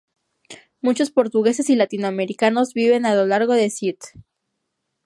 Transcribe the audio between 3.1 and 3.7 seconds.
lo largo de